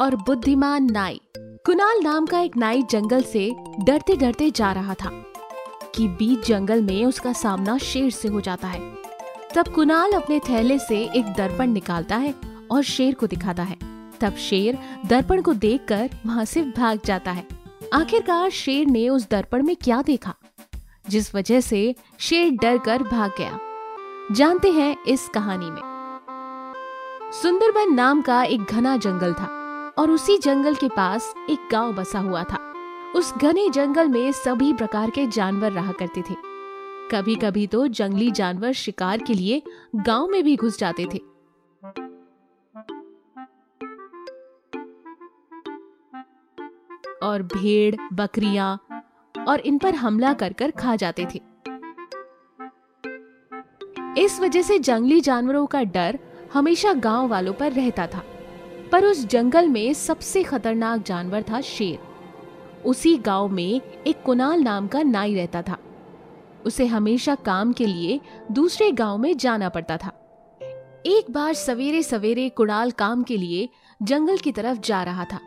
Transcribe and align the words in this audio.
और 0.00 0.16
बुद्धिमान 0.16 0.90
नाई। 0.90 1.20
कुनाल 1.38 2.00
नाम 2.02 2.26
का 2.26 2.40
एक 2.40 2.56
नाई 2.56 2.82
जंगल 2.82 3.22
से 3.22 3.56
डरते 3.80 4.16
डरते 4.16 4.50
जा 4.50 4.72
रहा 4.72 4.94
था 4.94 5.08
कि 5.94 6.08
बीच 6.08 6.46
जंगल 6.46 6.82
में 6.82 7.06
उसका 7.06 7.32
सामना 7.32 7.78
शेर 7.78 8.10
से 8.10 8.28
हो 8.28 8.40
जाता 8.40 8.68
है। 8.68 8.94
तब 9.54 9.68
कुनाल 9.74 10.12
अपने 10.12 10.38
थैले 10.38 10.78
से 10.78 11.10
एक 11.16 11.24
दर्पण 11.24 11.66
निकालता 11.66 12.16
है 12.16 12.34
और 12.70 12.82
शेर 12.82 13.14
को 13.14 13.26
दिखाता 13.26 13.62
है। 13.62 13.76
तब 14.20 14.34
शेर 14.34 14.78
दर्पण 15.06 15.42
को 15.42 15.54
देखकर 15.54 16.10
वहाँ 16.26 16.44
से 16.44 16.62
भाग 16.62 17.00
जाता 17.04 17.30
है। 17.30 17.46
आखिरकार 17.92 18.50
शेर 18.50 18.86
ने 18.86 19.08
उस 19.08 19.30
दर्पण 19.30 19.62
में 19.62 19.76
क्या 19.76 20.02
देखा? 20.02 20.34
जिस 21.08 21.34
वजह 21.34 21.60
से 21.60 21.94
शेर 22.18 22.50
डर 22.52 22.78
कर 22.78 23.02
भाग 23.02 23.32
गया। 23.38 23.58
जानते 24.32 24.70
हैं 24.70 24.96
इस 25.08 25.28
कहानी 25.28 25.70
में। 25.70 25.82
सुंदरबन 27.42 27.94
नाम 27.94 28.22
का 28.22 28.42
एक 28.42 28.62
घना 28.62 28.96
जंगल 28.96 29.32
था। 29.32 29.59
और 29.98 30.10
उसी 30.10 30.38
जंगल 30.38 30.74
के 30.74 30.88
पास 30.88 31.34
एक 31.50 31.68
गाँव 31.72 31.92
बसा 31.92 32.18
हुआ 32.18 32.44
था। 32.44 32.58
उस 33.16 33.34
घने 33.34 33.68
जंगल 33.70 34.08
में 34.08 34.32
सभी 34.32 34.72
प्रकार 34.72 35.10
के 35.10 35.26
जानवर 35.26 35.72
रहा 35.72 35.92
करते 35.92 36.20
थे। 36.20 36.34
कभी 37.10 37.34
कभी 37.34 37.66
तो 37.66 37.86
जंगली 37.86 38.30
जानवर 38.30 38.72
शिकार 38.72 39.18
के 39.18 39.34
लिए 39.34 39.62
गाँव 39.96 40.28
में 40.28 40.44
भी 40.44 40.56
घुस 40.56 40.78
जाते 40.78 41.06
थे। 41.14 41.18
और 47.22 47.42
भेड़, 47.42 47.96
बकरियाँ 48.12 48.80
और 49.48 49.60
इन 49.60 49.78
पर 49.78 49.94
हमला 49.94 50.32
कर 50.32 50.52
कर 50.52 50.70
खा 50.70 50.96
जाते 50.96 51.26
थे। 51.34 51.40
इस 54.18 54.40
वजह 54.40 54.62
से 54.62 54.78
जंगली 54.78 55.20
जानवरों 55.20 55.66
का 55.66 55.82
डर 55.82 56.18
हमेशा 56.54 56.92
गाँव 56.92 57.28
वालों 57.28 57.52
पर 57.52 57.72
रहता 57.72 58.06
था। 58.06 58.22
पर 58.92 59.04
उस 59.04 59.24
जंगल 59.26 59.68
में 59.68 59.92
सबसे 59.94 60.42
खतरनाक 60.42 61.02
जानवर 61.02 61.42
था 61.42 61.60
शेर। 61.60 61.98
उसी 62.84 63.16
गाँव 63.16 63.48
में 63.48 63.80
एक 64.06 64.22
कुणाल 64.22 64.60
नाम 64.60 64.86
का 64.86 65.02
नाई 65.02 65.34
रहता 65.34 65.62
था। 65.62 65.76
उसे 66.66 66.86
हमेशा 66.86 67.34
काम 67.34 67.72
के 67.72 67.86
लिए 67.86 68.20
दूसरे 68.52 68.90
गाँव 68.92 69.18
में 69.18 69.36
जाना 69.36 69.68
पड़ता 69.68 69.96
था। 69.96 70.12
एक 71.06 71.30
बार 71.30 71.52
सवेरे 71.54 72.02
सवेरे 72.02 72.48
कुणाल 72.48 72.90
काम 72.90 73.22
के 73.22 73.36
लिए 73.36 73.68
जंगल 74.00 74.38
की 74.38 74.52
तरफ़ 74.52 74.78
जा 74.78 75.02
रहा 75.02 75.24
था 75.24 75.40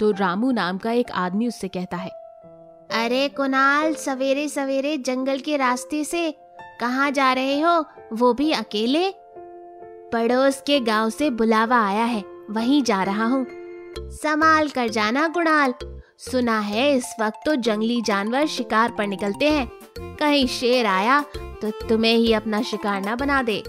तो 0.00 0.10
रामू 0.10 0.50
नाम 0.50 0.78
का 0.78 0.92
एक 0.92 1.10
आदमी 1.10 1.48
उससे 1.48 1.68
कहता 1.68 1.96
है, 1.96 2.10
अरे 2.96 3.28
कुणाल 3.28 3.94
सवेरे 3.94 4.48
सवेरे 4.48 4.96
जंगल 4.96 5.38
के 5.38 5.56
रास्ते 5.56 6.02
से 6.04 6.30
कहाँ 6.80 7.10
जा 7.10 7.32
रहे 7.32 7.60
हो? 7.60 7.84
वो 8.12 8.32
भी 8.32 8.50
अकेले? 8.52 9.10
पड़ोस 10.12 10.60
के 10.66 10.80
गाँव 10.80 11.10
से 11.10 11.30
बुलावा 11.30 11.80
आया 11.86 12.04
है। 12.04 12.22
वहीं 12.50 12.82
जा 12.82 13.02
रहा 13.02 13.24
हूँ। 13.24 13.46
संभाल 14.12 14.68
कर 14.68 14.88
जाना 14.88 15.26
कुणाल 15.28 15.74
सुना 16.20 16.58
है 16.60 16.92
इस 16.96 17.14
वक्त 17.20 17.40
तो 17.46 17.54
जंगली 17.56 18.00
जानवर 18.02 18.46
शिकार 18.46 18.92
पर 18.92 19.06
निकलते 19.06 19.48
हैं। 19.48 19.70
कहीं 20.16 20.46
शेर 20.46 20.86
आया 20.86 21.20
तो 21.62 21.70
तुम्हें 21.88 22.14
ही 22.14 22.32
अपना 22.32 22.62
शिकार 22.62 23.00
ना 23.00 23.16
बना 23.16 23.42
दे। 23.42 23.62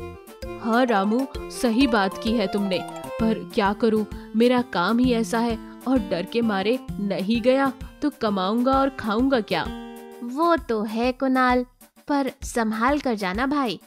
हाँ 0.62 0.86
रामू 0.86 1.26
सही 1.36 1.88
बात 1.88 2.18
की 2.24 2.34
है 2.34 2.48
तुमने। 2.48 2.80
पर 3.22 3.50
क्या 3.54 3.72
करूँ? 3.74 4.06
मेरा 4.36 4.62
काम 4.62 5.00
ही 5.00 5.14
ऐसा 5.14 5.40
है 5.40 5.58
और 5.88 6.00
डर 6.00 6.26
के 6.26 6.42
मारे 6.42 6.78
नहीं 6.92 7.42
गया 7.42 7.72
तो 8.02 8.10
कमाऊँगा 8.22 8.72
और 8.72 8.90
खाऊँगा 8.90 9.40
क्या? 9.42 9.66
वो 10.24 10.56
तो 10.70 10.82
है 10.84 11.12
कुणाल 11.12 11.66
पर 12.08 12.32
संभाल 12.44 13.00
कर 13.00 13.16
जाना 13.16 13.46
भाई। 13.48 13.80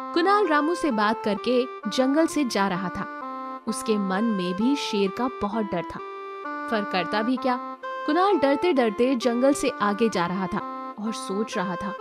कुणाल 0.00 0.46
रामू 0.46 0.74
से 0.74 0.90
बात 0.90 1.22
करके 1.24 1.62
जंगल 1.90 2.26
से 2.26 2.44
जा 2.44 2.68
रहा 2.68 2.88
था। 2.88 3.19
उसके 3.70 3.98
मन 3.98 4.24
में 4.24 4.52
भी 4.54 4.76
शेर 4.76 5.10
का 5.10 5.28
बहुत 5.42 5.64
डर 5.64 5.82
था। 5.82 6.00
पर 6.70 6.84
करता 6.84 7.22
भी 7.22 7.36
क्या? 7.36 7.56
कुणाल 8.06 8.38
डरते 8.38 8.72
डरते 8.72 9.14
जंगल 9.14 9.52
से 9.52 9.70
आगे 9.80 10.08
जा 10.08 10.26
रहा 10.26 10.46
था 10.46 10.58
और 10.98 11.12
सोच 11.12 11.56
रहा 11.56 11.76
था, 11.76 11.94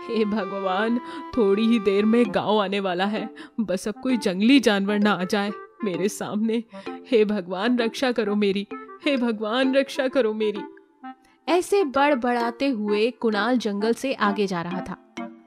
हे 0.00 0.24
भगवान, 0.24 0.98
थोड़ी 1.36 1.66
ही 1.66 1.78
देर 1.78 2.04
में 2.04 2.24
गाँव 2.28 2.62
आने 2.62 2.80
वाला 2.80 3.04
है। 3.04 3.28
बस 3.60 3.88
अब 3.88 3.94
कोई 4.02 4.16
जंगली 4.16 4.60
जानवर 4.60 4.98
ना 4.98 5.12
आ 5.12 5.24
जाए। 5.24 5.52
मेरे 5.84 6.08
सामने, 6.08 6.62
हे 7.10 7.24
भगवान, 7.24 7.78
रक्षा 7.78 8.12
करो 8.12 8.34
मेरी। 8.34 8.66
हे 9.04 9.16
भगवान, 9.16 9.74
रक्षा 9.74 10.08
करो 10.08 10.32
मेरी। 10.34 10.62
ऐसे 11.48 11.84
बड़बड़ाते 11.84 12.68
हुए 12.68 13.10
कुणाल 13.10 13.58
जंगल 13.58 13.92
से 13.92 14.12
आगे 14.14 14.46
जा 14.46 14.62
रहा 14.62 14.80
था। 14.80 14.96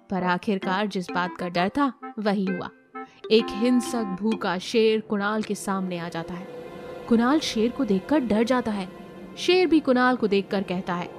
पर 0.09 0.23
आखिरकार 0.23 0.87
जिस 0.87 1.11
बात 1.11 1.37
का 1.37 1.49
डर 1.49 1.69
था, 1.69 1.91
वही 2.19 2.45
हुआ। 2.45 2.69
एक 3.31 3.45
हिंसक, 3.49 4.17
भूखा 4.21 4.57
शेर 4.57 5.01
कुणाल 5.01 5.43
के 5.43 5.55
सामने 5.55 5.97
आ 5.97 6.07
जाता 6.09 6.33
है। 6.33 6.47
कुणाल 7.09 7.39
शेर 7.39 7.71
को 7.71 7.85
देखकर 7.85 8.19
डर 8.19 8.43
जाता 8.43 8.71
है। 8.71 8.87
शेर 9.37 9.67
भी 9.67 9.79
कुणाल 9.79 10.15
को 10.15 10.27
देखकर 10.27 10.63
कहता 10.63 10.93
है, 10.93 11.09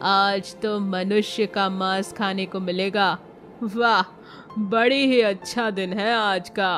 आज 0.00 0.54
तो 0.60 0.78
मनुष्य 0.80 1.46
का 1.46 1.68
मांस 1.68 2.12
खाने 2.12 2.46
को 2.46 2.60
मिलेगा। 2.60 3.18
वाह, 3.62 4.02
बड़ी 4.58 5.06
ही 5.06 5.20
अच्छा 5.20 5.70
दिन 5.70 5.92
है 5.92 6.14
आज 6.14 6.48
का। 6.48 6.70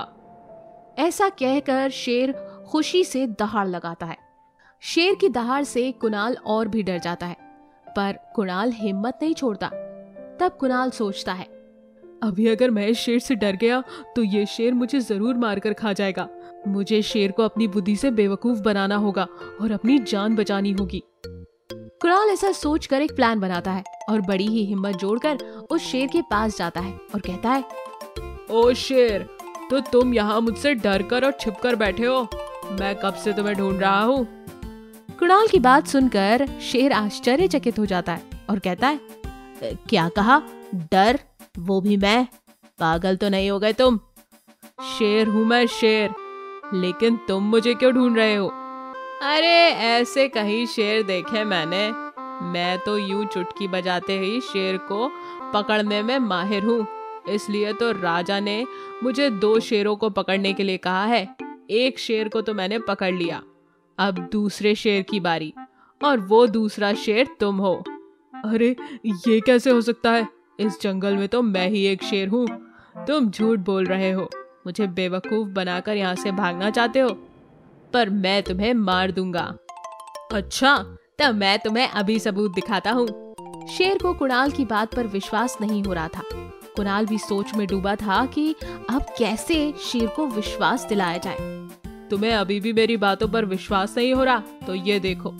ऐसा 0.98 1.28
कहकर 1.28 1.90
शेर 1.90 2.32
खुशी 2.70 3.04
से 3.04 3.26
दहाड़ 3.26 3.66
लगाता 3.68 4.06
है। 4.06 4.16
शेर 4.82 5.14
की 5.14 5.28
दहाड़ 5.28 5.62
से 5.64 5.90
कुणाल 5.92 6.36
और 6.46 6.68
भी 6.68 6.82
डर 6.82 6.98
जाता 6.98 7.26
है, 7.26 7.36
पर 7.86 8.18
कुणाल 8.34 8.72
हिम्मत 8.72 9.18
नहीं 9.22 9.34
छोड़ता। 9.34 9.68
तब 10.40 10.56
कुणाल 10.60 10.90
सोचता 10.90 11.32
है 11.32 11.59
अभी 12.22 12.46
अगर 12.48 12.70
मैं 12.70 12.86
इस 12.88 12.98
शेर 12.98 13.18
से 13.18 13.34
डर 13.34 13.56
गया 13.56 13.82
तो 14.16 14.22
ये 14.24 14.44
शेर 14.46 14.74
मुझे 14.74 15.00
ज़रूर 15.00 15.36
मारकर 15.36 15.72
खा 15.72 15.92
जाएगा। 15.92 16.28
मुझे 16.68 17.00
शेर 17.02 17.30
को 17.32 17.42
अपनी 17.42 17.68
बुद्धि 17.68 17.94
से 17.96 18.10
बेवकूफ़ 18.10 18.58
बनाना 18.60 18.96
होगा 18.96 19.26
और 19.60 19.72
अपनी 19.72 19.98
जान 20.00 20.34
बचानी 20.36 20.72
होगी। 20.72 21.02
कुणाल 22.02 22.28
ऐसा 22.28 22.50
सोचकर 22.52 23.02
एक 23.02 23.14
प्लान 23.16 23.40
बनाता 23.40 23.72
है 23.72 23.82
और 24.10 24.20
बड़ी 24.20 24.46
ही 24.46 24.64
हिम्मत 24.64 24.96
जोड़कर 24.96 25.38
उस 25.70 25.82
शेर 25.82 26.06
के 26.06 26.22
पास 26.22 26.58
जाता 26.58 26.80
है 26.80 26.92
और 27.14 27.20
कहता 27.20 27.50
है, 27.50 27.64
ओ 28.50 28.72
शेर 28.74 29.26
तो 29.70 29.80
तुम 29.82 30.14
यहाँ 30.14 30.40
मुझसे 30.40 30.74
डर 30.74 31.02
कर 31.02 31.24
और 31.24 31.32
छिप 31.40 31.56
कर 31.62 31.76
बैठे 31.76 32.06
हो। 32.06 32.22
मैं 32.72 32.94
कब 32.96 33.14
से 33.14 33.32
तुम्हें 33.32 33.56
ढूंढ 33.56 33.80
रहा 33.80 34.02
हूँ? 34.02 34.26
कुणाल 35.18 35.46
की 35.46 35.58
बात 35.60 35.86
सुनकर 35.86 36.46
शेर 36.62 36.92
आश्चर्यचकित 36.92 37.78
हो 37.78 37.86
जाता 37.86 38.12
है 38.12 38.22
और 38.50 38.58
कहता 38.58 38.88
है, 38.88 39.00
क्या 39.88 40.08
कहा? 40.08 40.40
डर 40.92 41.18
वो 41.54 41.80
भी 41.80 41.96
मैं। 41.96 42.26
पागल 42.78 43.16
तो 43.16 43.28
नहीं 43.28 43.50
हो 43.50 43.58
गए 43.58 43.72
तुम। 43.72 43.98
शेर 44.98 45.26
हूँ 45.26 45.44
मैं 45.44 45.66
शेर, 45.66 46.10
लेकिन 46.74 47.16
तुम 47.28 47.42
मुझे 47.42 47.74
क्यों 47.74 47.92
ढूंढ 47.92 48.16
रहे 48.16 48.34
हो? 48.34 48.48
अरे, 49.22 49.68
ऐसे 49.68 50.28
कहीं 50.28 50.66
शेर 50.66 51.02
देखे 51.02 51.44
मैंने। 51.44 51.90
मैं 52.42 52.78
तो 52.78 52.98
यूँ 52.98 53.24
चुटकी 53.24 53.68
बजाते 53.68 54.18
ही 54.18 54.40
शेर 54.40 54.76
को 54.76 55.10
पकड़ने 55.54 56.02
में 56.02 56.18
माहिर 56.18 56.64
हूँ। 56.64 56.86
इसलिए 57.28 57.72
तो 57.72 57.90
राजा 57.92 58.40
ने 58.40 58.66
मुझे 59.02 59.30
दो 59.30 59.58
शेरों 59.60 59.96
को 59.96 60.10
पकड़ने 60.10 60.52
के 60.52 60.62
लिए 60.62 60.76
कहा 60.76 61.04
है। 61.04 61.36
एक 61.70 61.98
शेर 61.98 62.28
को 62.28 62.40
तो 62.40 62.54
मैंने 62.54 62.78
पकड़ 62.78 63.14
लिया। 63.14 63.42
अब 63.98 64.28
दूसरे 64.32 64.74
शेर 64.74 65.02
की 65.02 65.20
बारी, 65.20 65.54
और 66.00 66.20
वो 66.20 66.46
दूसरा 66.46 66.94
शेर 66.94 67.28
तुम 67.40 67.56
हो। 67.56 67.74
अरे, 68.44 68.76
ये 69.06 69.40
कैसे 69.40 69.70
हो 69.70 69.80
सकता 69.80 70.12
है? 70.12 70.39
इस 70.60 70.80
जंगल 70.82 71.16
में 71.16 71.28
तो 71.28 71.42
मैं 71.42 71.68
ही 71.68 71.84
एक 71.86 72.02
शेर 72.02 72.28
हूँ। 72.28 72.46
तुम 73.06 73.30
झूठ 73.30 73.58
बोल 73.58 73.84
रहे 73.84 74.10
हो। 74.10 74.28
मुझे 74.66 74.86
बेवकूफ़ 74.86 75.48
बनाकर 75.48 75.96
यहाँ 75.96 76.14
से 76.14 76.32
भागना 76.32 76.70
चाहते 76.70 77.00
हो। 77.00 77.10
पर 77.92 78.10
मैं 78.10 78.42
तुम्हें 78.42 78.74
मार 78.74 79.10
दूँगा। 79.10 79.54
अच्छा 80.32 80.76
तब 81.18 81.34
मैं 81.34 81.58
तुम्हें 81.58 81.88
अभी 81.88 82.18
सबूत 82.18 82.54
दिखाता 82.54 82.90
हूँ। 82.90 83.06
शेर 83.68 83.98
को 83.98 84.12
कुणाल 84.14 84.50
की 84.50 84.64
बात 84.64 84.94
पर 84.94 85.06
विश्वास 85.06 85.56
नहीं 85.60 85.82
हो 85.82 85.92
रहा 85.92 86.08
था। 86.08 86.22
कुणाल 86.76 87.06
भी 87.06 87.18
सोच 87.18 87.54
में 87.54 87.66
डूबा 87.66 87.94
था 87.96 88.24
कि 88.26 88.54
अब 88.90 89.06
कैसे 89.18 89.72
शेर 89.82 90.06
को 90.06 90.26
विश्वास 90.26 90.84
दिलाया 90.84 91.18
जाए। 91.18 91.36
तुम्हें 92.10 92.32
अभी 92.32 92.60
भी 92.60 92.72
मेरी 92.72 92.96
बातों 92.96 93.28
पर 93.28 93.44
विश्वास 93.44 93.96
नहीं 93.96 94.14
हो 94.14 94.24
रहा 94.24 94.42
तो 94.66 94.74
ये 94.74 95.00
देखो। 95.00 95.34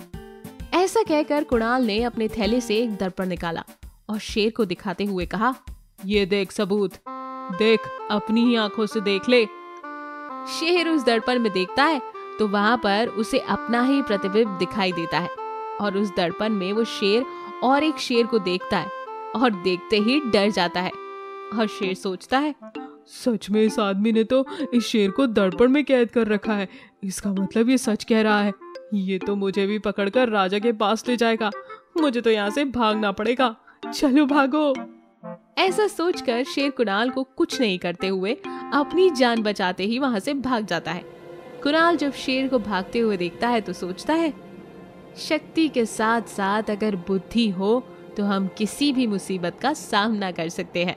ऐसा 0.75 1.03
कहकर 1.03 1.44
कुणाल 1.44 1.83
ने 1.83 2.03
अपने 2.03 2.29
थैले 2.29 2.61
से 2.61 2.77
एक 2.77 2.97
दर्पण 2.97 3.29
निकाला। 3.29 3.65
और 4.11 4.19
शेर 4.19 4.51
को 4.51 4.65
दिखाते 4.65 5.05
हुए 5.05 5.27
कहा, 5.27 5.55
ये 6.05 6.25
देख 6.27 6.53
सबूत, 6.53 6.95
देख, 7.59 7.81
अपनी 8.11 8.45
ही 8.45 8.55
आँखों 8.57 8.87
से 8.87 9.01
देख 9.01 9.29
ले। 9.29 9.45
शेर 10.51 10.89
उस 10.89 11.05
दर्पण 11.05 11.39
में 11.39 11.53
देखता 11.53 11.85
है 11.85 12.01
तो 12.39 12.47
वहाँ 12.49 12.77
पर 12.77 13.09
उसे 13.09 13.39
अपना 13.39 13.83
ही 13.83 14.01
प्रतिबिंब 14.03 14.57
दिखाई 14.59 14.93
देता 14.93 15.19
है। 15.19 15.29
और 15.81 15.97
उस 15.97 16.11
दर्पण 16.17 16.49
में 16.49 16.73
वो 16.73 16.85
शेर 16.87 17.25
और 17.65 17.83
एक 17.85 17.99
शेर 17.99 18.27
को 18.27 18.39
देखता 18.39 18.79
है, 18.79 18.91
और 19.37 19.51
देखते 19.55 19.99
ही 19.99 20.21
डर 20.23 20.51
जाता 20.51 20.81
है। 20.81 20.91
और 20.91 21.67
शेर 21.69 21.95
सोचता 21.95 22.39
है, 22.39 22.55
सच 23.06 23.49
में 23.51 23.63
इस 23.63 23.79
आदमी 23.79 24.13
ने 24.13 24.25
तो 24.25 24.45
इस 24.75 24.87
शेर 24.87 25.11
को 25.11 25.27
दर्पण 25.27 25.69
में 25.69 25.85
कैद 25.85 26.11
कर 26.11 26.27
रखा 26.27 26.53
है। 26.53 26.69
इसका 27.05 27.33
मतलब 27.33 27.69
ये 27.71 27.79
सच 27.79 28.05
कह 28.05 28.23
रहा 28.23 28.43
है। 28.43 28.53
ये 28.95 29.19
तो 29.19 29.35
मुझे 29.37 29.67
भी 29.67 29.79
पकड़कर 29.79 30.29
राजा 30.29 30.59
के 30.59 30.73
पास 30.75 31.09
ले 31.09 31.17
जाएगा। 31.17 31.51
मुझे 31.97 32.21
तो 32.21 32.31
यहाँ 32.31 32.51
से 32.51 32.65
भागना 32.67 33.13
पड़ेगा। 33.13 33.55
चलो 33.95 34.25
भागो। 34.27 34.73
ऐसा 35.59 35.87
सोचकर 35.87 36.43
शेर 36.45 36.71
कुणाल 36.71 37.11
को 37.11 37.23
कुछ 37.37 37.61
नहीं 37.61 37.79
करते 37.79 38.09
हुए 38.09 38.33
अपनी 38.75 39.09
जान 39.11 39.43
बचाते 39.43 39.85
ही 39.85 39.99
वहाँ 39.99 40.19
से 40.21 40.35
भाग 40.35 40.67
जाता 40.67 40.93
है। 40.93 41.03
कुणाल 41.63 41.97
जब 41.97 42.13
शेर 42.13 42.49
को 42.49 42.59
भागते 42.59 42.99
हुए 42.99 43.17
देखता 43.17 43.49
है 43.49 43.61
तो 43.61 43.73
सोचता 43.73 44.15
है, 44.15 44.33
शक्ति 45.19 45.69
के 45.69 45.85
साथ 45.87 46.23
साथ 46.29 46.71
अगर 46.71 46.97
बुद्धि 46.97 47.49
हो 47.49 47.81
तो 48.17 48.25
हम 48.25 48.47
किसी 48.59 48.93
भी 48.93 49.07
मुसीबत 49.07 49.59
का 49.61 49.73
सामना 49.73 50.31
कर 50.31 50.49
सकते 50.49 50.85
हैं। 50.85 50.97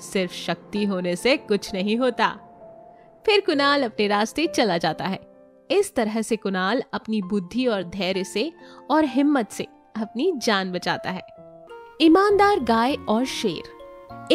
सिर्फ़ 0.00 0.32
शक्ति 0.32 0.84
होने 0.84 1.14
से 1.16 1.36
कुछ 1.36 1.72
नहीं 1.74 1.96
होता। 1.96 2.28
फिर 3.26 3.40
कुणाल 3.40 3.82
अपने 3.82 4.08
रास्ते 4.08 4.46
चला 4.46 4.78
जाता 4.78 5.04
है। 5.04 5.20
इस 5.70 5.94
तरह 5.94 6.20
से 6.22 6.36
कुणाल 6.36 6.82
अपनी 6.94 7.22
बुद्धि 7.22 7.66
और 7.66 7.82
धैर्य 7.82 8.24
से 8.24 8.52
और 8.90 9.04
हिम्मत 9.04 9.50
से 9.50 9.64
अपनी 9.96 10.32
जान 10.36 10.72
बचाता 10.72 11.10
है। 11.10 11.22
ईमानदार 12.00 12.58
गाय 12.58 12.96
और 13.08 13.24
शेर। 13.24 13.83